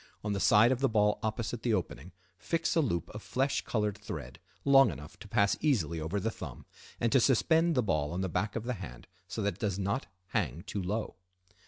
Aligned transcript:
On 0.23 0.33
the 0.33 0.39
side 0.39 0.71
of 0.71 0.79
the 0.79 0.89
ball 0.89 1.19
opposite 1.21 1.61
the 1.61 1.75
opening 1.75 2.11
fix 2.39 2.75
a 2.75 2.81
loop 2.81 3.11
of 3.11 3.21
flesh 3.21 3.61
colored 3.65 3.95
thread, 3.99 4.39
long 4.65 4.89
enough 4.89 5.19
to 5.19 5.27
pass 5.27 5.55
easily 5.61 5.99
over 6.01 6.19
the 6.19 6.31
thumb, 6.31 6.65
and 6.99 7.11
to 7.11 7.19
suspend 7.19 7.75
the 7.75 7.83
ball 7.83 8.09
on 8.11 8.21
the 8.21 8.27
back 8.27 8.55
of 8.55 8.63
the 8.63 8.73
hand 8.73 9.05
so 9.27 9.43
that 9.43 9.53
it 9.53 9.59
does 9.59 9.77
not 9.77 10.07
hang 10.29 10.63
too 10.63 10.81
low. 10.81 11.17